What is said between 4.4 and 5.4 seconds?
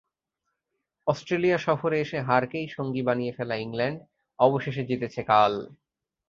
অবশেষে জিতেছে